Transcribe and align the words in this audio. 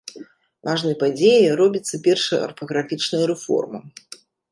Важнай 0.67 0.95
падзеяй 1.03 1.51
робіцца 1.61 1.99
першая 2.07 2.39
арфаграфічная 2.47 3.21
рэформа. 3.33 3.79